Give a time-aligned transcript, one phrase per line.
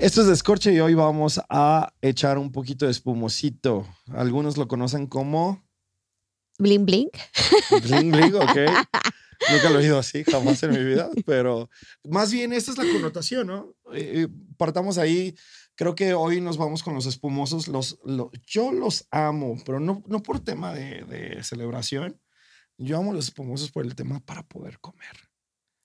[0.00, 3.86] Esto es Descorche y hoy vamos a echar un poquito de espumosito.
[4.12, 5.62] Algunos lo conocen como
[6.58, 7.08] Bling bling.
[7.82, 8.56] bling bling, ok.
[9.50, 11.70] Nunca lo he oído así, jamás en mi vida, pero
[12.04, 13.74] más bien esta es la connotación, ¿no?
[13.92, 15.34] Eh, eh, partamos ahí.
[15.74, 17.66] Creo que hoy nos vamos con los espumosos.
[17.68, 22.20] Los, lo- yo los amo, pero no, no por tema de, de celebración.
[22.76, 25.16] Yo amo los espumosos por el tema para poder comer.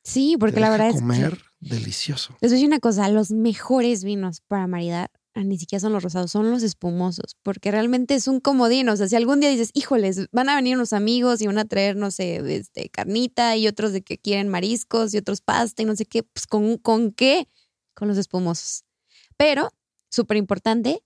[0.05, 2.37] Sí, porque la verdad es comer delicioso.
[2.39, 5.93] les voy a decir una cosa, los mejores vinos para maridar ah, ni siquiera son
[5.93, 8.87] los rosados, son los espumosos, porque realmente es un comodín.
[8.89, 11.65] O sea, si algún día dices, híjoles, van a venir unos amigos y van a
[11.65, 15.85] traer, no sé, este, carnita y otros de que quieren mariscos y otros pasta y
[15.85, 17.47] no sé qué, pues ¿con, con qué?
[17.95, 18.85] Con los espumosos.
[19.37, 19.71] Pero,
[20.09, 21.03] súper importante,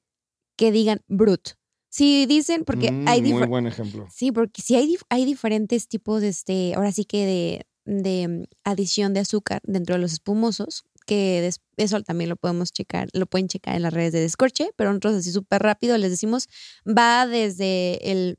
[0.57, 1.51] que digan brut.
[1.89, 4.07] Si dicen, porque Mm, hay muy buen ejemplo.
[4.13, 8.43] Sí, porque sí hay, hay diferentes tipos de este, ahora sí que de, de mm,
[8.63, 13.47] adición de azúcar dentro de los espumosos, que eso también lo podemos checar, lo pueden
[13.47, 16.47] checar en las redes de Descorche, pero nosotros así súper rápido les decimos,
[16.87, 18.37] va desde el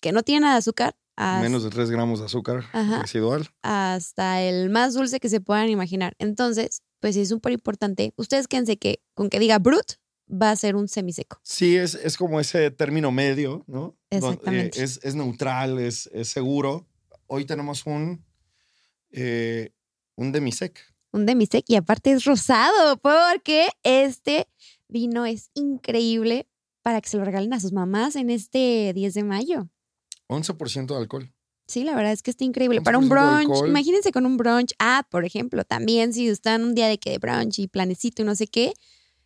[0.00, 3.00] que no tiene nada de azúcar hasta, Menos de 3 gramos de azúcar Ajá.
[3.00, 3.48] residual.
[3.62, 6.14] hasta el más dulce que se puedan imaginar.
[6.18, 8.12] Entonces, pues sí es súper importante.
[8.16, 9.92] Ustedes quédense que con que diga brut
[10.30, 11.40] va a ser un semiseco.
[11.42, 13.96] Sí, es, es como ese término medio, ¿no?
[14.10, 14.78] Don- Exactamente.
[14.80, 16.86] eh, es, es neutral, es, es seguro.
[17.28, 18.22] Hoy tenemos un,
[19.10, 19.70] eh,
[20.16, 20.78] un demisec.
[21.12, 24.48] un demisec y aparte es rosado porque este
[24.88, 26.48] vino es increíble
[26.82, 29.68] para que se lo regalen a sus mamás en este 10 de mayo.
[30.28, 31.32] 11% de alcohol.
[31.66, 32.80] Sí, la verdad es que está increíble.
[32.80, 34.72] Para un 11% de brunch, imagínense con un brunch.
[34.78, 38.24] Ah, por ejemplo, también si están un día de que de brunch y planecito y
[38.24, 38.72] no sé qué,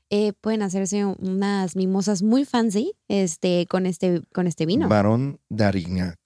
[0.08, 4.88] eh, pueden hacerse unas mimosas muy fancy este, con, este, con este vino.
[4.88, 6.18] Barón de Arignac.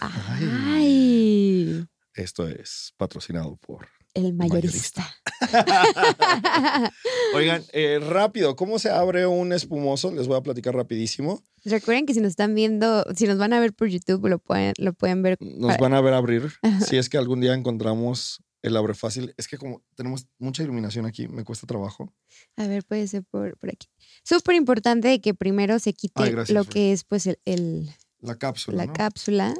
[0.00, 1.86] Ay,
[2.18, 3.86] Esto es patrocinado por.
[4.14, 5.08] el mayorista.
[7.34, 10.10] Oigan, eh, rápido, ¿cómo se abre un espumoso?
[10.12, 11.42] Les voy a platicar rapidísimo.
[11.64, 14.72] Recuerden que si nos están viendo, si nos van a ver por YouTube, lo pueden,
[14.78, 15.36] lo pueden ver.
[15.40, 16.52] Nos para- van a ver abrir.
[16.86, 19.34] Si es que algún día encontramos el abre fácil.
[19.36, 22.12] Es que como tenemos mucha iluminación aquí, me cuesta trabajo.
[22.56, 23.86] A ver, puede ser por, por aquí.
[24.24, 26.72] Súper importante que primero se quite Ay, gracias, lo Fer.
[26.72, 27.90] que es pues el, el-
[28.20, 28.78] La cápsula.
[28.78, 28.92] la ¿no?
[28.94, 29.54] cápsula.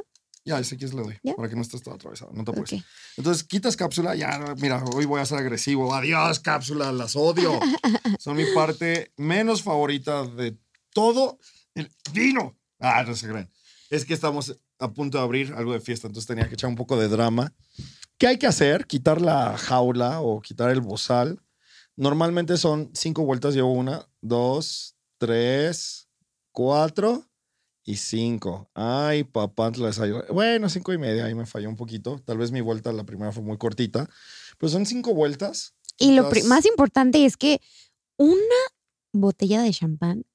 [0.48, 1.18] Ya, ese aquí es le doy.
[1.22, 1.34] ¿Ya?
[1.34, 2.30] Para que no estés todo atravesado.
[2.32, 2.72] No te apures.
[2.72, 2.86] Ok.
[3.18, 4.14] Entonces, quitas cápsula.
[4.14, 5.94] Ya, mira, hoy voy a ser agresivo.
[5.94, 6.90] Adiós, cápsula.
[6.90, 7.60] Las odio.
[8.18, 10.56] Son mi parte menos favorita de
[10.94, 11.38] todo
[11.74, 12.58] el vino.
[12.80, 13.50] Ah, no se creen.
[13.90, 16.76] Es que estamos a punto de abrir algo de fiesta, entonces tenía que echar un
[16.76, 17.52] poco de drama.
[18.16, 18.86] ¿Qué hay que hacer?
[18.86, 21.42] Quitar la jaula o quitar el bozal.
[21.94, 23.54] Normalmente son cinco vueltas.
[23.54, 26.08] Llevo una, dos, tres,
[26.52, 27.27] cuatro
[27.88, 28.68] y cinco.
[28.74, 29.72] Ay, papá.
[30.30, 31.24] Bueno, cinco y media.
[31.24, 32.20] Ahí me falló un poquito.
[32.22, 34.10] Tal vez mi vuelta, la primera fue muy cortita.
[34.58, 35.72] Pero son cinco vueltas.
[35.96, 37.62] Y lo más importante es que
[38.18, 38.36] una
[39.14, 40.26] botella de champán,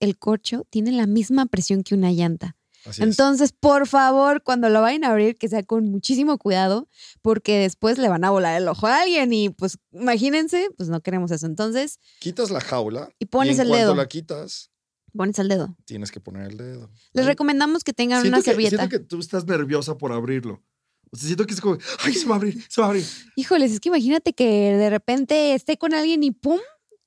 [0.00, 2.56] el corcho, tiene la misma presión que una llanta.
[2.86, 3.08] Así es.
[3.08, 6.88] Entonces, por favor, cuando lo vayan a abrir, que sea con muchísimo cuidado,
[7.20, 11.02] porque después le van a volar el ojo a alguien y pues imagínense, pues no
[11.02, 11.44] queremos eso.
[11.44, 13.94] Entonces, quitas la jaula y pones y en el cuanto dedo.
[13.96, 14.71] la quitas,
[15.14, 15.76] Pones el dedo.
[15.84, 16.90] tienes que poner el dedo.
[17.12, 18.76] Les recomendamos que tengan siento una que- servilleta.
[18.78, 20.62] Siento que tú estás nerviosa por abrirlo.
[21.10, 23.04] O sea, siento que es como, ay, se va a abrir, se va a abrir.
[23.36, 26.58] Híjoles, es que imagínate que de repente esté con alguien y ¡pum!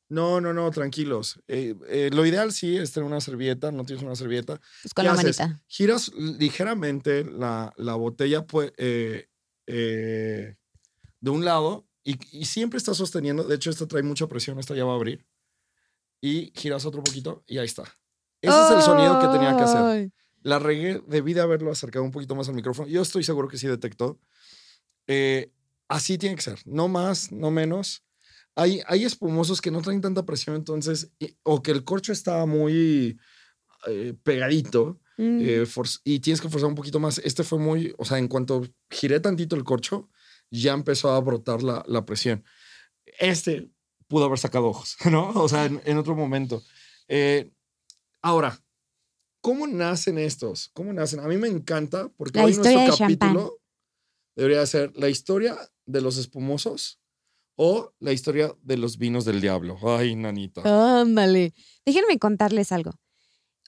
[0.08, 1.40] No, no, no, tranquilos.
[1.48, 4.62] Eh, eh, lo ideal sí es tener una servilleta, no tienes una servilleta.
[4.84, 5.40] Pues con ¿Qué la haces?
[5.40, 5.64] manita.
[5.68, 9.28] Giras ligeramente la, la botella pues, eh,
[9.68, 13.44] de un lado y, y siempre está sosteniendo.
[13.46, 15.26] De hecho, esta trae mucha presión, esta ya va a abrir.
[16.26, 17.84] Y giras otro poquito y ahí está.
[18.42, 19.82] Ese es el sonido que tenía que hacer.
[19.82, 20.12] Ay.
[20.42, 22.88] La regué, debí de haberlo acercado un poquito más al micrófono.
[22.88, 24.20] Yo estoy seguro que sí detectó.
[25.08, 25.52] Eh,
[25.88, 28.04] así tiene que ser, no más, no menos.
[28.56, 32.46] Hay, hay espumosos que no traen tanta presión, entonces, y- o que el corcho está
[32.46, 33.18] muy
[33.88, 35.40] eh, pegadito Mm.
[35.42, 35.66] eh,
[36.04, 37.20] y tienes que forzar un poquito más.
[37.20, 40.10] Este fue muy, o sea, en cuanto giré tantito el corcho,
[40.52, 42.44] ya empezó a brotar la, la presión.
[43.20, 43.70] Este
[44.08, 45.30] pudo haber sacado ojos, ¿no?
[45.32, 46.64] O sea, en, en otro momento.
[47.08, 47.52] Eh,
[48.22, 48.60] ahora,
[49.42, 50.70] ¿cómo nacen estos?
[50.74, 51.20] ¿Cómo nacen?
[51.20, 53.18] A mí me encanta porque La hoy nuestro champán.
[53.20, 53.60] capítulo
[54.36, 55.56] debería ser la historia
[55.86, 57.00] de los espumosos
[57.56, 59.78] o la historia de los vinos del diablo.
[59.84, 60.62] Ay, nanita.
[61.00, 61.54] Ándale.
[61.86, 62.92] Déjenme contarles algo.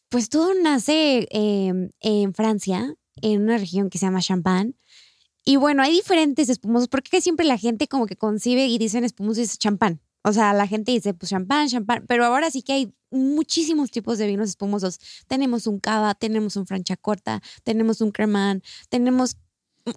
[0.09, 4.73] Pues todo nace em, en Francia, en una región que se llama Champagne.
[5.45, 9.39] Y bueno, hay diferentes espumosos, porque siempre la gente como que concibe y dicen espumoso
[9.39, 10.01] y dice champán.
[10.23, 14.17] O sea, la gente dice, pues champán, champán, pero ahora sí que hay muchísimos tipos
[14.17, 14.99] de vinos espumosos.
[15.27, 19.37] Tenemos un cava, tenemos un franchacorta, tenemos un cremán, tenemos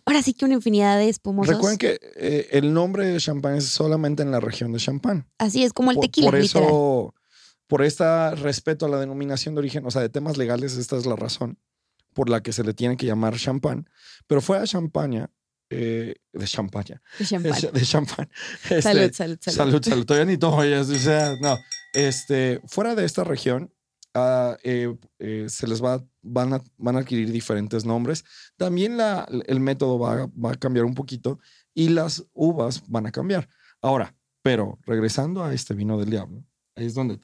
[0.04, 1.54] ahora sí que una infinidad de espumosos.
[1.54, 5.26] Recuerden que eh, el nombre de champán es solamente en la región de champán.
[5.38, 6.30] Así es, como el Por- tequila.
[6.30, 6.64] Por, literal.
[6.68, 7.14] eso,
[7.66, 11.06] por este respeto a la denominación de origen, o sea, de temas legales, esta es
[11.06, 11.58] la razón
[12.12, 13.88] por la que se le tiene que llamar champán.
[14.26, 15.30] Pero fue a Champaña,
[15.70, 17.54] eh, de Champaña, De de, champán.
[17.60, 18.30] cha- de champán.
[18.64, 19.56] este, salud, salud, salud.
[19.56, 20.04] Salud, salud.
[20.06, 21.56] Todavía ni todo, ya, o sea, no.
[21.94, 23.72] Este, fuera de esta región,
[24.14, 28.24] eh, eh, se les va, van a, van a adquirir diferentes nombres.
[28.56, 31.38] También la, el método va, a- va a cambiar un poquito
[31.74, 33.48] y las uvas van a cambiar.
[33.80, 36.44] Ahora, pero regresando a este vino del diablo,
[36.74, 37.20] ahí es donde-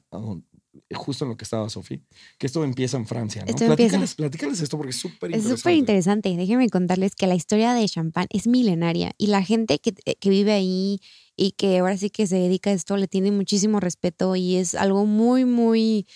[0.93, 1.99] justo en lo que estaba Sofía,
[2.37, 3.49] que esto empieza en Francia, ¿no?
[3.49, 5.57] Esto platícales, platícales esto porque es súper Es interesante.
[5.59, 6.35] súper interesante.
[6.37, 10.29] Déjenme contarles que la historia de champán es milenaria y la gente que, eh, que
[10.29, 10.99] vive ahí
[11.35, 14.73] y que ahora sí que se dedica a esto le tiene muchísimo respeto y es
[14.75, 16.07] algo muy, muy,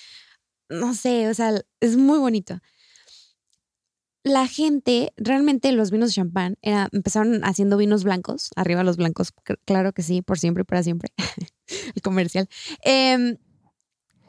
[0.69, 2.59] no sé, o sea, es muy bonito.
[4.23, 9.33] La gente, realmente los vinos de champán era- empezaron haciendo vinos blancos, arriba los blancos,
[9.43, 11.09] cl- claro que sí, por siempre y para siempre,
[11.95, 12.47] el comercial.
[12.83, 13.37] Em,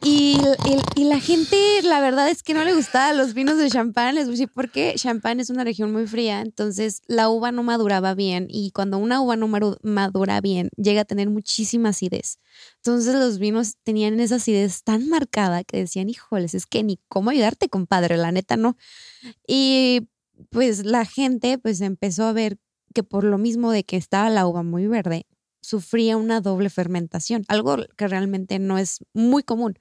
[0.04, 0.36] y,
[0.96, 4.14] la gente, la verdad es que no le gustaban los vinos de champán.
[4.14, 4.94] Les voy a decir por qué.
[4.96, 8.46] Champán es una región muy fría, entonces la uva no maduraba bien.
[8.48, 9.48] Y cuando una uva no
[9.82, 12.38] madura bien, llega a tener muchísima acidez.
[12.76, 17.30] Entonces los vinos tenían esa acidez tan marcada que decían, híjoles, es que ni cómo
[17.30, 18.76] ayudarte, compadre, la neta no.
[19.46, 20.08] Y
[20.50, 22.58] pues la gente pues empezó a ver
[22.94, 25.26] que por lo mismo de que estaba la uva muy verde,
[25.62, 29.78] sufría una doble fermentación, algo que realmente no es muy común.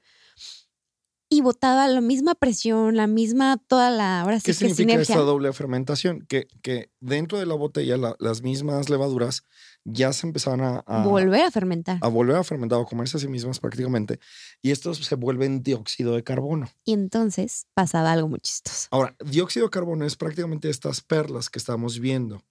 [1.33, 5.15] Y botaba la misma presión, la misma, toda la, ahora sí ¿Qué que significa sinergia.
[5.15, 6.25] esta doble fermentación?
[6.27, 9.43] Que, que dentro de la botella la- las mismas levaduras
[9.85, 11.99] ya se empezaban a, a- Volver a fermentar.
[12.01, 14.19] a volver a fermentar o comerse a sí mismas prácticamente.
[14.61, 16.69] Y estos se vuelven dióxido de carbono.
[16.83, 18.89] Y entonces pasaba algo muy chistoso.
[18.91, 22.43] Ahora, dióxido de carbono es prácticamente estas perlas que estamos viendo.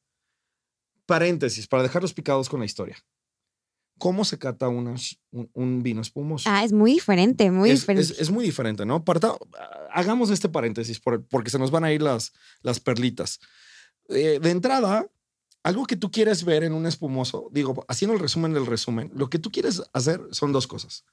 [1.04, 2.96] Paréntesis, para dejarlos picados con la historia.
[4.00, 4.96] ¿Cómo se cata un,
[5.52, 6.50] un vino espumoso?
[6.50, 8.12] Ah, es muy diferente, muy es, diferente.
[8.14, 9.04] es- es muy diferente, ¿no?
[9.04, 9.36] Parta-
[9.92, 12.32] hagamos este paréntesis por- porque se nos van a ir las,
[12.62, 13.38] las perlitas.
[14.08, 15.06] Eh, de entrada,
[15.62, 19.28] algo que tú quieres ver en un espumoso, digo, haciendo el resumen del resumen, lo
[19.30, 21.04] que tú quieres hacer son dos cosas.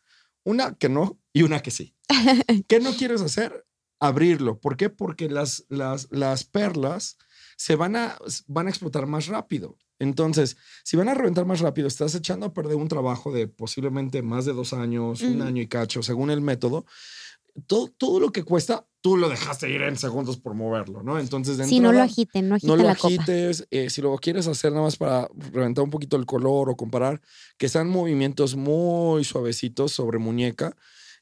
[0.44, 1.94] Una que no y una que sí.
[2.68, 3.66] ¿Qué no quieres hacer?
[4.00, 4.60] Abrirlo.
[4.60, 4.90] ¿Por qué?
[4.90, 7.18] Porque las, las, las perlas
[7.58, 8.18] se van a,
[8.48, 9.78] van a explotar más rápido.
[10.00, 14.22] Entonces, si van a reventar más rápido, estás echando a perder un trabajo de posiblemente
[14.22, 15.44] más de dos años, un Ujú.
[15.44, 16.86] año y cacho, según el método.
[17.66, 21.18] Todo, todo lo que cuesta, tú lo dejaste ir en segundos por moverlo, ¿no?
[21.18, 23.08] Entonces, de Sí, no lo entrada, agiten, no agiten no lo la copa.
[23.08, 23.68] agites.
[23.72, 27.20] eh, si lo quieres hacer nada más para reventar un poquito el color o comparar,
[27.58, 30.76] que sean movimientos muy suavecitos sobre muñeca.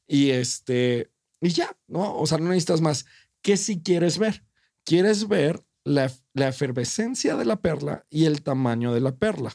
[0.08, 2.18] Y este, y ya, ¿no?
[2.18, 3.06] O sea, no necesitas más.
[3.42, 4.44] ¿Qué si quieres ver?
[4.84, 9.54] Quieres ver la, la efervescencia de la perla y el tamaño de la perla.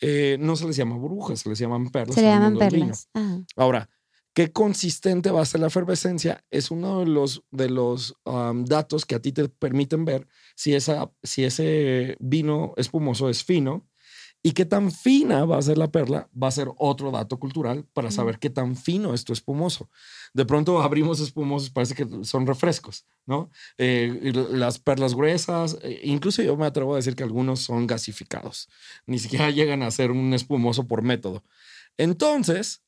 [0.00, 2.14] Eh, no se les llama burbujas, se les llaman perlas.
[2.14, 3.08] Se le llaman perlas.
[3.56, 3.88] Ahora,
[4.32, 9.04] qué consistente va a ser la efervescencia es uno de los, de los um, datos
[9.04, 13.86] que a ti te permiten ver si, esa, si ese vino espumoso es fino
[14.42, 17.86] y qué tan fina va a ser la perla, va a ser otro dato cultural
[17.92, 19.88] para saber qué tan fino es tu espumoso.
[20.34, 23.50] De pronto abrimos espumosos, parece que son refrescos, ¿no?
[23.78, 28.68] Eh, las perlas gruesas, eh, incluso yo me atrevo a decir que algunos son gasificados,
[29.06, 31.44] ni siquiera llegan a ser un espumoso por método.
[31.96, 32.82] Entonces,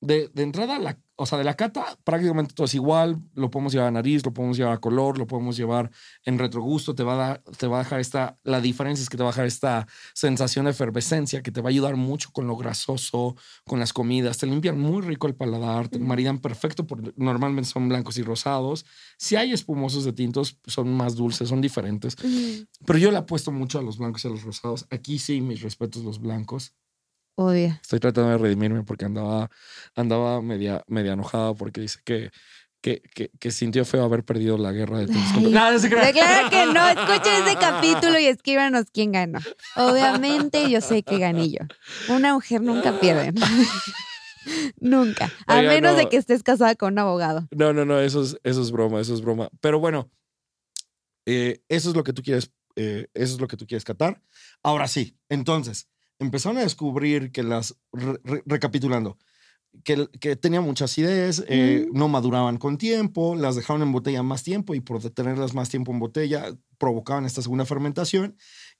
[0.00, 3.18] de, de entrada, la, o sea, de la cata, prácticamente todo es igual.
[3.34, 5.90] Lo podemos llevar a nariz, lo podemos llevar a color, lo podemos llevar
[6.24, 6.94] en retrogusto.
[6.94, 8.38] Te va a, dar, te va a dejar esta.
[8.44, 11.68] La diferencia es que te va a dejar esta sensación de efervescencia que te va
[11.68, 13.34] a ayudar mucho con lo grasoso,
[13.64, 14.36] con las comidas.
[14.36, 16.86] Te limpian muy rico el paladar, te maridan perfecto.
[16.86, 18.84] Porque normalmente son blancos y rosados.
[19.16, 22.16] Si hay espumosos de tintos, son más dulces, son diferentes.
[22.84, 24.86] Pero yo le apuesto mucho a los blancos y a los rosados.
[24.90, 26.74] Aquí sí, mis respetos, los blancos.
[27.36, 27.78] Obvio.
[27.82, 29.50] Estoy tratando de redimirme porque andaba,
[29.94, 32.30] andaba media, media enojada porque dice que,
[32.80, 35.50] que, que, que sintió feo haber perdido la guerra de Ay.
[35.50, 35.96] No, no se que
[36.72, 39.38] no, escuchen ese capítulo y escríbanos quién ganó.
[39.76, 41.66] Obviamente yo sé que gané yo.
[42.08, 43.34] Una mujer nunca pierde.
[44.80, 45.30] nunca.
[45.46, 47.46] A Oiga, menos de que estés casada con un abogado.
[47.50, 49.50] No, no, no, eso es, eso es broma, eso es broma.
[49.60, 50.10] Pero bueno,
[51.26, 54.22] eh, eso es lo que tú quieres, eh, eso es lo que tú quieres catar.
[54.62, 55.88] Ahora sí, entonces,
[56.18, 59.18] empezaron a descubrir que las, re- re- recapitulando,
[59.84, 64.42] que, que tenían muchas ideas, eh, no maduraban con tiempo, las dejaron en botella más
[64.42, 68.36] tiempo y por tenerlas más tiempo en botella provocaban esta segunda fermentación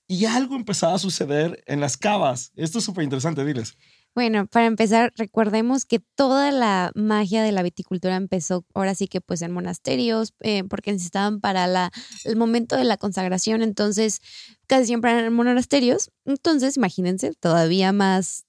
[0.07, 2.51] y algo empezaba a suceder en las cavas.
[2.55, 3.77] Esto es súper interesante, diles.
[4.17, 9.21] Bueno, para empezar, recordemos que toda la magia de la viticultura empezó ahora sí que
[9.21, 11.91] pues en monasterios, eh, porque necesitaban para la,
[12.23, 14.21] el momento de la consagración, entonces
[14.65, 16.09] casi siempre eran monasterios.
[16.25, 18.47] Entonces, imagínense, todavía más,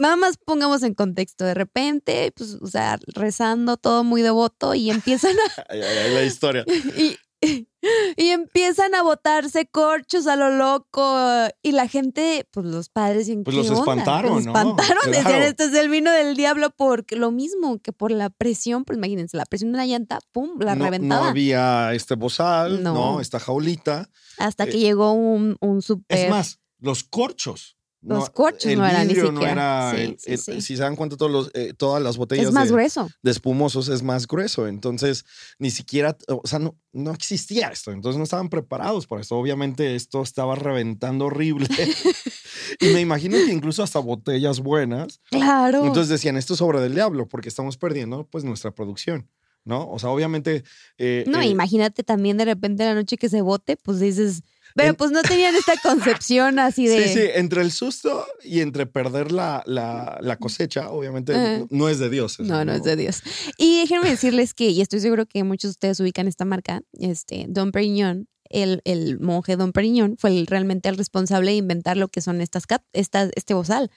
[0.00, 4.90] nada más pongamos en contexto, de repente, pues, o sea, rezando todo muy devoto y
[4.90, 5.36] empiezan
[5.68, 5.72] a,
[6.14, 6.64] la historia.
[6.98, 7.16] y,
[8.16, 11.16] y empiezan a botarse corchos a lo loco
[11.62, 13.80] y la gente, pues los padres decían, Pues "¿Qué los onda?".
[13.80, 14.50] espantaron, Los ¿no?
[14.52, 15.44] espantaron, decían, Claro.
[15.44, 19.36] este es el vino del diablo porque lo mismo que por la presión, pues imagínense,
[19.36, 21.22] la presión de la llanta, pum, la no, reventaba.
[21.24, 22.92] no había este bozal, no.
[22.94, 23.20] No.
[23.20, 24.10] esta jaulita.
[24.38, 26.18] hasta que eh, llegó un, un super...
[26.18, 27.76] Es más, los corchos.
[28.02, 29.90] Los corchos el no eran ni vidrio no siquiera.
[29.90, 29.96] era.
[29.96, 30.60] Sí, el- sí, el- sí.
[30.62, 33.10] Si se dan cuenta, todos los, eh, todas las botellas es más de, grueso.
[33.22, 34.66] de espumosos es más grueso.
[34.66, 35.24] Entonces,
[35.58, 37.92] ni siquiera, o sea, no, no existía esto.
[37.92, 39.36] Entonces, no estaban preparados para esto.
[39.36, 41.68] Obviamente, esto estaba reventando horrible.
[42.80, 45.20] y me imagino que incluso hasta botellas buenas.
[45.30, 45.84] Claro.
[45.84, 49.28] Entonces decían, esto es obra del diablo, porque estamos perdiendo, pues, nuestra producción.
[49.64, 49.88] ¿No?
[49.90, 50.64] O sea, obviamente.
[50.98, 54.42] eh, no, eh, imagínate también de repente la noche que se bote, pues dices,
[54.74, 57.08] pero En- pues no tenían esta concepción así de...
[57.08, 61.88] Sí, sí, entre el susto y entre perder la, la, la cosecha, obviamente no- no
[61.90, 62.34] es de Dios.
[62.40, 63.22] eso, No, no es de Dios.
[63.58, 67.44] Y déjenme decirles que, y estoy seguro que muchos de ustedes ubican esta marca, este,
[67.48, 72.08] Don Perignon, el, el monje Don Perignon fue el- realmente el responsable de inventar lo
[72.08, 73.90] que son estas, cap- estas este bozal.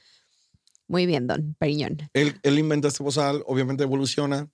[0.88, 1.98] Muy bien, Don Perignon.
[2.14, 4.50] Él, él inventa este bozal, obviamente evoluciona.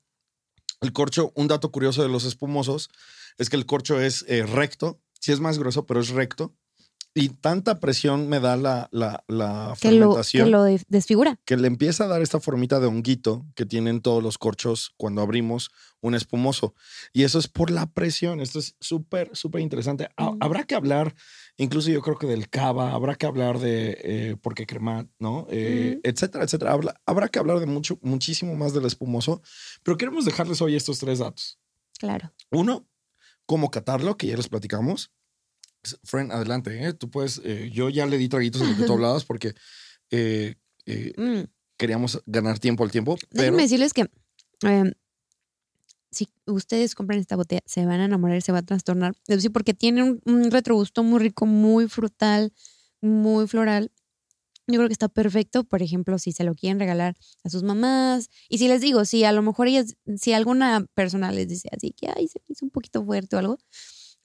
[0.82, 2.90] El corcho, un dato curioso de los espumosos
[3.38, 6.56] es que el corcho es eh, recto, sí es más grueso, pero es recto.
[7.16, 11.40] Y tanta presión me da la, la, la Que lo, fermentación que lo de- desfigura.
[11.44, 15.22] que le empieza a dar esta formita de honguito que tienen todos los corchos cuando
[15.22, 15.72] abrimos
[16.02, 16.76] un espumoso.
[17.12, 18.40] Y eso es por la presión.
[18.40, 20.08] Esto es súper, súper interesante.
[20.18, 20.38] Mm.
[20.40, 21.16] Habrá que hablar,
[21.60, 25.46] incluso yo creo que del cava, habrá que hablar de eh, por qué cremat, ¿no?
[25.52, 26.00] Eh.
[26.04, 26.72] Etcétera, etcétera.
[26.74, 29.42] Habla- habrá que hablar de mucho, muchísimo más del espumoso,
[29.84, 31.60] pero queremos dejarles hoy estos tres datos.
[32.00, 32.34] Claro.
[32.50, 32.88] Uno,
[33.46, 35.12] cómo catarlo, que ya les platicamos.
[36.04, 36.94] Friend, adelante, ¿eh?
[36.94, 39.54] tú puedes, yo ya le di traguitos a lo que tú hablabas porque
[40.86, 41.44] Mm.
[41.78, 44.10] queríamos ganar tiempo al tiempo, pero Déjenme decirles que
[44.66, 44.92] eh,
[46.12, 49.14] si ustedes compran esta botella, se van a enamorar, se va a trastornar.
[49.28, 52.54] Es decir, porque tiene un, retrogusto muy rico, muy frutal,
[53.02, 53.92] muy floral.
[54.68, 58.30] Yo creo que está perfecto, por ejemplo, si se lo quieren regalar a sus mamás.
[58.50, 61.92] Y si les digo, si a lo mejor ellas, si alguna persona les dice así
[61.92, 63.58] que, ay, se me hizo un poquito fuerte o algo,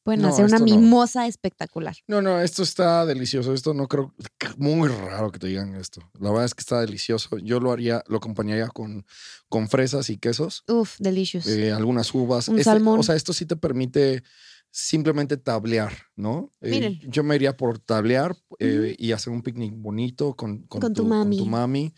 [0.05, 0.77] pueden No, hacer una esto no.
[0.81, 1.97] mimosa espectacular.
[2.07, 3.53] no, no, esto está delicioso.
[3.53, 4.15] Esto no creo,
[4.59, 6.01] muy raro que te digan esto.
[6.21, 7.37] La verdad es que está delicioso.
[7.39, 9.05] Yo lo haría, lo acompañaría con,
[9.49, 11.47] con fresas y quesos, Uf, delicious.
[11.49, 12.47] eh, algunas uvas.
[12.49, 13.01] Un Este- salmón.
[13.01, 14.23] O sea, esto sí te permite
[14.71, 16.53] simplemente tablear, ¿no?
[16.61, 17.01] Eh, Miren.
[17.09, 21.03] yo me iría por tablear eh, y hacer un picnic bonito con, con, Con tu
[21.03, 21.39] con mami.
[21.39, 21.95] tu mami.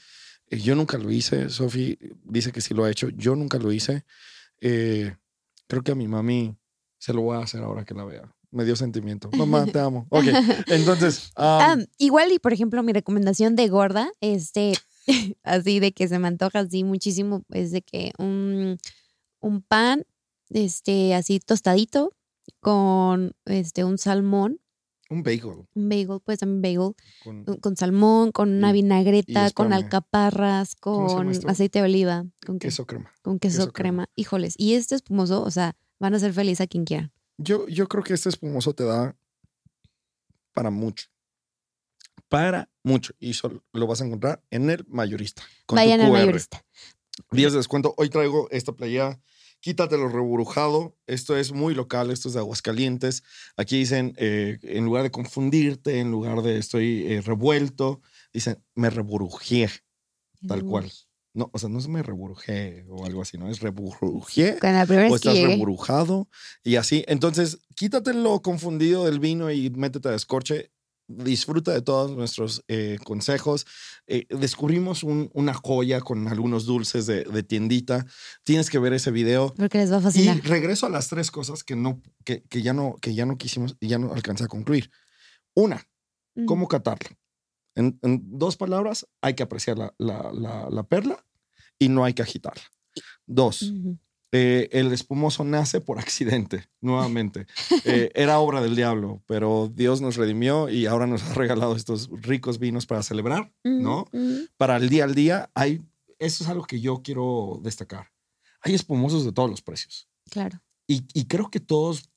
[0.51, 1.49] Yo nunca lo hice.
[1.51, 3.09] Sofi dice que sí lo ha hecho.
[3.09, 4.05] Yo nunca lo hice.
[4.61, 6.57] Creo que a mi mami
[6.99, 8.33] se lo voy a hacer ahora que la vea.
[8.51, 9.29] Me dio sentimiento.
[9.37, 10.07] Mamá, te amo.
[10.11, 10.25] Ok,
[10.69, 11.31] entonces.
[11.37, 14.73] Um, igual y por ejemplo mi recomendación de gorda, este,
[15.43, 18.79] así de que se me antoja así muchísimo, es de que un,
[19.41, 20.05] un pan,
[20.51, 22.13] este, así tostadito
[22.61, 24.61] con este un salmón,
[25.11, 25.67] un bagel.
[25.75, 31.09] un bagel, pues también bagel, Con, salmón, con una Y- vinagreta, y con alcaparras, ¿Cómo
[31.09, 33.13] se llama con aceite de oliva, con queso, queso crema.
[33.23, 34.05] con queso, queso crema.
[34.05, 34.09] crema.
[34.17, 37.13] Híjoles, y este espumoso, o sea, van a ser feliz a quien quieran.
[37.39, 39.17] Yo, yo creo que este espumoso te da
[40.53, 41.07] para mucho.
[42.29, 43.13] Para mucho.
[43.19, 45.43] Y solo lo vas a encontrar en el mayorista.
[45.67, 46.65] Con Vayan al mayorista.
[47.31, 47.95] Días de descuento.
[47.99, 49.21] Hoy traigo esta playa.
[49.61, 50.97] Quítatelo reburujado.
[51.07, 52.11] Esto es muy local.
[52.11, 53.23] Esto es de Aguascalientes.
[53.57, 58.01] Aquí dicen, eh, en lugar de confundirte, en lugar de estoy eh, revuelto,
[58.33, 59.69] dicen, me reburujé.
[60.47, 60.91] Tal cual.
[61.37, 63.49] No, o sea, no es me reburujé o algo así, ¿no?
[63.51, 65.49] Es reburujé Con la primera o vez que estás llegué.
[65.49, 66.29] reburujado
[66.65, 67.05] y así.
[67.09, 70.71] Entonces, quítate lo confundido del vino y métete a descorche.
[71.09, 73.65] Disfruta de todos nuestros eh, consejos.
[74.09, 78.07] Eh, descubrimos un- una joya con algunos dulces de, de tiendita.
[78.43, 79.53] Tienes que ver ese video.
[79.57, 80.41] Porque les va a Y fascinar.
[80.43, 83.77] regreso a las tres cosas que no, que, que ya no, que ya no quisimos
[83.79, 84.91] y ya no alcancé a concluir.
[85.55, 85.87] Una.
[86.47, 87.11] ¿cómo catarlo?
[87.77, 91.25] En, en dos palabras, hay que apreciar la, la- la- la perla
[91.79, 92.63] y no hay que agitarla.
[93.27, 93.73] Dos.
[94.33, 97.47] Eh, el espumoso nace por accidente, nuevamente.
[97.85, 102.09] Eh, era obra del diablo, pero Dios nos redimió y ahora nos ha regalado estos
[102.11, 104.09] ricos vinos para celebrar, ¿no?
[104.57, 105.83] Para el día al día, hay,
[106.19, 108.13] eso es algo que yo quiero destacar.
[108.63, 110.09] Hay espumosos de todos los precios.
[110.31, 110.61] Claro.
[110.89, 112.11] Y, y creo que todos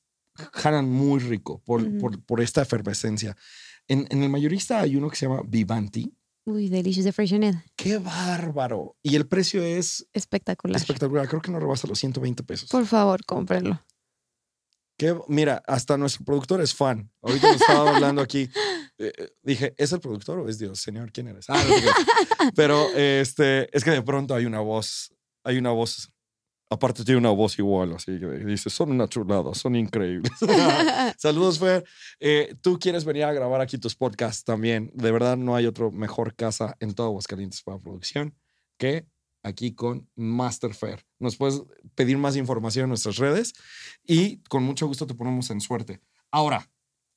[0.52, 3.36] jalan muy rico por, por, por esta efervescencia.
[3.88, 6.12] En, en el mayorista hay uno que se llama Vivanti.
[6.50, 7.56] Uy, Delicious de Freshenet.
[7.76, 8.96] ¡Qué bárbaro!
[9.02, 10.76] Y el precio es Espectacular.
[10.76, 11.28] espectacular.
[11.28, 12.68] Creo que no rebasa los 120 pesos.
[12.68, 13.80] Por favor, cómprenlo.
[14.98, 17.10] Que, mira, hasta nuestro productor es fan.
[17.22, 18.50] Ahorita nos estaba hablando aquí.
[18.98, 20.80] eh, eh, dije, ¿es el productor o es Dios?
[20.80, 21.46] Señor, ¿quién eres?
[21.48, 22.50] Ah, no.
[22.54, 25.14] Pero este, es que de pronto hay una voz,
[25.44, 26.10] hay una voz,
[26.70, 30.32] aparte tiene una voz igual, así que dice, son una chulada, son increíbles.
[31.18, 31.84] Saludos, Fer.
[32.20, 34.90] Eh, Tú quieres venir a grabar aquí tus podcasts también.
[34.94, 38.34] De verdad, no hay otro mejor casa en todo Aguascalientes para producción
[38.78, 39.06] que
[39.42, 41.04] aquí con Master Fair.
[41.18, 41.62] Nos puedes
[41.94, 43.52] pedir más información en nuestras redes
[44.06, 46.00] y con mucho gusto te ponemos en suerte.
[46.30, 46.70] Ahora,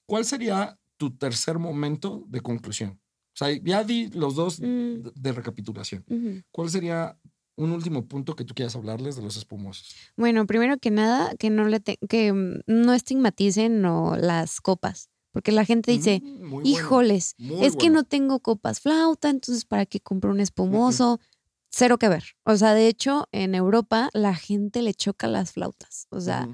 [0.06, 3.00] ¿cuál sería tu tercer momento de conclusión?
[3.34, 6.06] O sea, ya di los dos Mm, de, recapitulación.
[6.52, 7.18] ¿Cuál sería
[7.56, 9.96] un último punto que tú quieras hablarles de los espumosos?
[10.18, 15.10] Bueno, primero que nada, que no le te- que mm, no estigmaticen no, las copas.
[15.32, 19.86] Porque la gente dice, Mm, bueno, híjoles, es que no tengo copas flauta, entonces ¿para
[19.86, 21.20] qué compro un espumoso?
[21.76, 22.24] Cero que ver.
[22.44, 26.06] O sea, de hecho, en Europa la gente le choca las flautas.
[26.12, 26.48] O sea,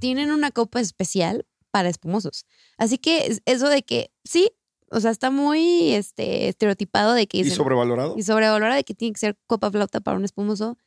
[0.00, 2.44] tienen una copa especial para espumosos.
[2.76, 4.50] Así que es- eso de que sí,
[4.94, 8.14] o sea, está muy este, estereotipado de que ¿Y sobrevalorado?
[8.16, 10.78] y sobrevalorada de que tiene que ser copa flauta para un espumoso.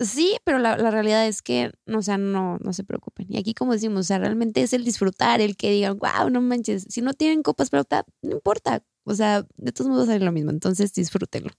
[0.00, 3.26] Sí, pero la, la realidad es que, o sea, no, no se preocupen.
[3.28, 6.40] Y aquí, como decimos, o sea, realmente es el disfrutar, el que digan, wow, no
[6.40, 8.84] manches, si no tienen copas flauta, no importa.
[9.04, 11.50] O sea, de todos modos sale lo mismo, entonces disfrútenlo.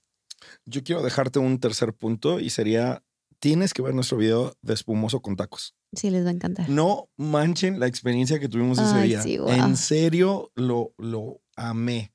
[0.64, 3.02] Yo quiero dejarte un tercer punto y sería,
[3.40, 5.74] tienes que ver nuestro video de espumoso con tacos.
[5.92, 6.68] Sí, les va a encantar.
[6.70, 9.22] No manchen la experiencia que tuvimos ese día.
[9.22, 9.50] sí, guau.
[9.50, 12.12] En serio, lo, lo amé.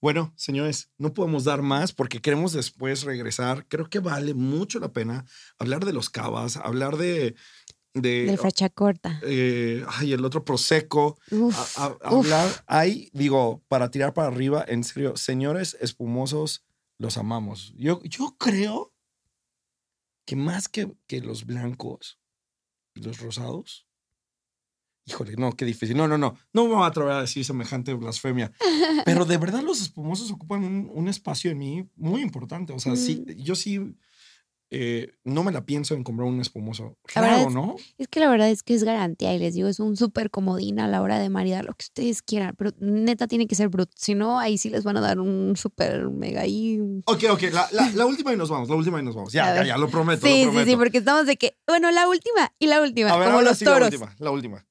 [0.00, 3.66] Bueno, señores, no podemos dar más porque queremos después regresar.
[3.68, 5.24] Creo que vale mucho la pena
[5.58, 7.34] hablar de los cavas, hablar de...
[7.94, 9.20] de Del fracha corta.
[9.24, 11.18] eh, ay, el otro prosecco.
[11.30, 12.24] Uf, a- a- uf.
[12.26, 16.64] hablar, hay, digo, para tirar para arriba, en serio, señores espumosos,
[16.98, 17.72] los amamos.
[17.76, 18.92] Yo, yo creo
[20.26, 22.18] que más que, que los blancos
[22.94, 23.83] y los rosados,
[25.06, 25.96] híjole, no, qué difícil.
[25.96, 28.52] No, no, no, no me voy a atrever a decir semejante blasfemia.
[29.04, 32.72] Pero de verdad los espumosos ocupan un, un espacio en mí muy importante.
[32.72, 33.80] O sea, sí, yo sí
[34.70, 36.96] eh, no me la pienso en comprar un espumoso.
[37.14, 37.76] Es- ¿no?
[37.96, 40.80] Es que la verdad es que es garantía y les digo, es un súper comodín
[40.80, 43.90] a la hora de maridar lo que ustedes quieran, pero neta tiene que ser brut.
[43.94, 46.80] Si no, ahí sí les van a dar un súper mega ahí.
[47.06, 49.32] Ok, ok, la, la- la última y nos vamos, la última y nos vamos.
[49.32, 50.26] Ya, ya, ya, lo prometo.
[50.26, 53.16] Sí, lo sí, sí, porque estamos de que, bueno, la última y la última, A
[53.16, 53.80] ver, como ahora los sí, toros.
[53.80, 54.66] la última, la última.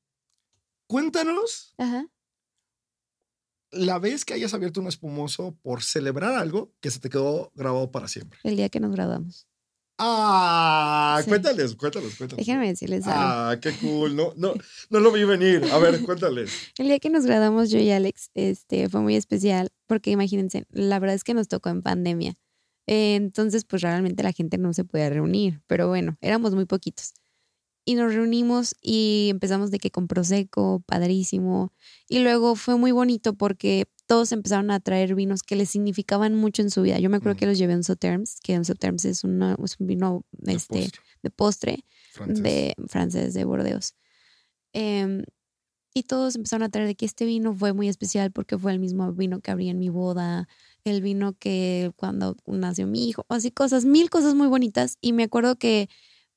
[0.94, 2.06] Cuéntanos Ajá.
[3.72, 7.90] la vez que hayas abierto un espumoso por celebrar algo que se te quedó grabado
[7.90, 8.38] para siempre.
[8.44, 9.48] El día que nos graduamos.
[9.98, 11.30] Ah, Sí.
[11.30, 12.46] cuéntales, cuéntales, cuéntales.
[12.46, 13.20] Déjenme decirles algo.
[13.20, 14.16] Ah, qué cool.
[14.16, 14.54] No, no,
[14.92, 15.64] no lo vi venir.
[15.72, 16.52] A ver, cuéntales.
[16.78, 21.00] El día que nos graduamos yo y Alex, este, fue muy especial porque imagínense, la
[21.00, 22.36] verdad es que nos tocó en pandemia.
[22.86, 27.16] Eh, entonces, pues realmente la gente no se podía reunir, pero bueno, éramos muy poquitos.
[27.86, 31.74] Y nos reunimos y empezamos de que con Prosecco, padrísimo.
[32.08, 36.62] Y luego fue muy bonito porque todos empezaron a traer vinos que les significaban mucho
[36.62, 37.00] en su vida.
[37.00, 37.40] Yo me acuerdo Mm.
[37.40, 40.54] que los llevé a un Sauternes, que un Sauternes es, una- es un vino De
[40.54, 42.44] este, postre, de postre francés.
[42.44, 43.94] de francés de Bordeaux.
[44.74, 45.24] Em,
[45.94, 48.80] y todos empezaron a traer de que este vino fue muy especial porque fue el
[48.80, 50.48] mismo vino que abrí en mi boda,
[50.86, 54.98] el vino que cuando nació mi hijo, así cosas, mil cosas muy bonitas.
[55.02, 55.90] Y me acuerdo que,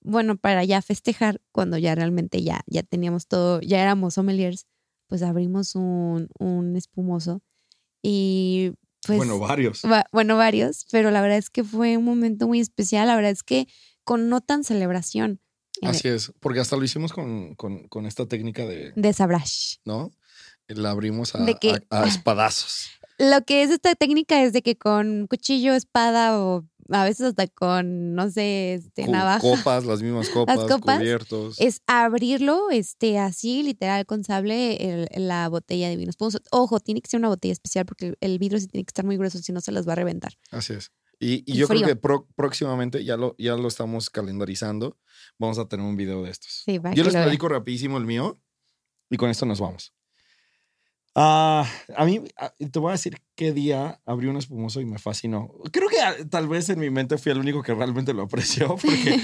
[0.06, 4.66] bueno, para ya festejar, cuando ya realmente ya, ya teníamos todo, ya éramos sommeliers,
[5.08, 7.42] pues abrimos un, un espumoso
[8.02, 8.72] y
[9.06, 9.18] pues...
[9.18, 9.82] bueno, varios.
[9.84, 13.06] Va- bueno, varios, pero la verdad es que fue un momento muy especial.
[13.06, 13.68] La verdad es que
[14.04, 15.40] con no tan celebración
[15.82, 19.76] Así es, porque hasta lo hicimos con, con, con esta técnica de, de Sabrash.
[19.84, 20.10] ¿no?
[20.68, 22.88] La abrimos a, De que- a- a espadazos.
[23.18, 27.46] Lo que es esta técnica es de que con cuchillo, espada o a veces hasta
[27.48, 31.60] con, no sé, este, navaja, Copas, las mismas copas, copas, cubiertos.
[31.60, 36.38] es abrirlo este, así, literal, con sable, el- la botella de vino espumoso.
[36.50, 39.16] Ojo, tiene que ser una botella especial porque el, vidrio sí tiene que estar muy
[39.16, 40.32] grueso, si no se las va a reventar.
[40.50, 40.92] Así es.
[41.18, 41.82] Y, y Y yo frío.
[41.82, 44.98] creo que pro- próximamente ya lo, ya lo estamos calendarizando.
[45.38, 46.62] Vamos a tener un video de estos.
[46.64, 48.38] Sí, Yo les platico rapidísimo el mío
[49.08, 49.94] y con esto nos vamos.
[51.18, 54.98] Ah, a mí, ah, te voy a decir qué día abrí un espumoso y me
[54.98, 55.50] fascinó.
[55.72, 58.76] Creo que ah, tal vez en mi mente fui el único que realmente lo apreció
[58.82, 59.18] porque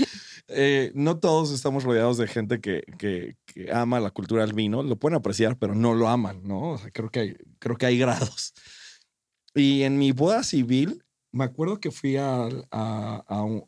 [0.49, 4.83] eh, no todos estamos rodeados de gente que, que, que ama la cultura del vino.
[4.83, 6.71] Lo pueden apreciar, pero no lo aman, ¿no?
[6.71, 8.55] O sea, creo que hay, creo que hay grados.
[9.55, 13.23] Y en mi boda civil, me acuerdo que fui a, a,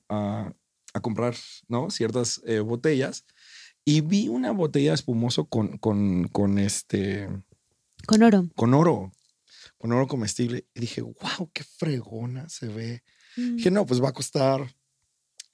[0.08, 0.52] a-
[0.94, 1.34] a comprar
[1.68, 1.90] ¿no?
[1.90, 3.26] ciertas eh, botellas
[3.84, 7.28] y vi una botella de espumoso con, con, con, este,
[8.06, 8.48] Con oro.
[8.54, 9.12] con oro,
[9.78, 10.66] con oro comestible.
[10.74, 13.02] Y dije, wow, qué fregona se ve.
[13.36, 13.56] Mm.
[13.56, 14.74] Dije, no, pues va a costar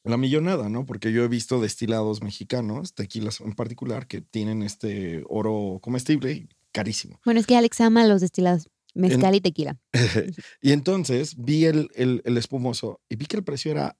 [0.04, 0.86] la millonada, ¿no?
[0.86, 7.20] Porque yo he visto destilados mexicanos, tequilas en particular, que tienen este oro comestible carísimo.
[7.24, 8.68] Bueno, es que Alex ama los destilados.
[8.94, 9.78] Mezcal y tequila.
[10.60, 13.96] y entonces vi el, el, el espumoso y vi que el precio era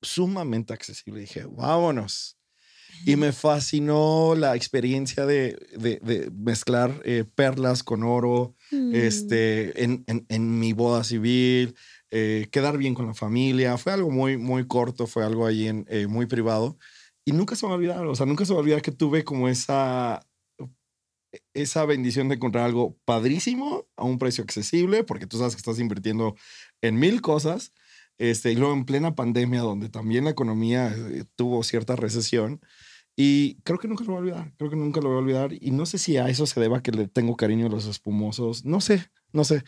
[0.00, 1.20] sumamente accesible.
[1.20, 2.35] Dije, vámonos.
[3.04, 8.94] Y me fascinó la experiencia de, de- de mezclar eh, perlas con oro, Mm.
[8.94, 11.76] este, en, en- en mi boda civil,
[12.10, 13.76] eh, quedar bien con la familia.
[13.78, 16.76] Fue algo muy, muy corto, fue algo ahí en, eh, muy privado.
[17.24, 18.82] Y nunca se me va a olvidar, o sea, nunca se me va a olvidar
[18.82, 20.24] que tuve como esa,
[21.54, 25.78] esa bendición de encontrar algo padrísimo a un precio accesible, porque tú sabes que estás
[25.78, 26.34] invirtiendo
[26.82, 27.72] en mil cosas.
[28.18, 32.60] Este, y luego en plena pandemia, donde también la economía eh, tuvo cierta recesión.
[33.18, 35.52] Y creo que nunca lo voy a olvidar, creo que nunca lo voy a olvidar.
[35.58, 38.66] Y no sé si a eso se deba que le tengo cariño a los espumosos,
[38.66, 39.64] no sé, no sé.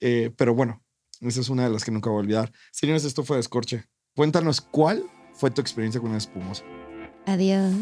[0.00, 0.82] Eh, pero bueno,
[1.20, 2.52] esa es una de las que nunca voy a olvidar.
[2.70, 3.84] Señores, esto fue Descorche.
[4.14, 6.62] Cuéntanos cuál fue tu experiencia con un espumoso.
[7.26, 7.74] Adiós.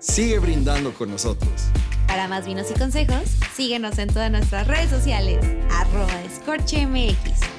[0.00, 1.68] Sigue brindando con nosotros.
[2.08, 5.44] Para más vinos y consejos, síguenos en todas nuestras redes sociales.
[5.70, 7.57] Arroba DescorcheMX.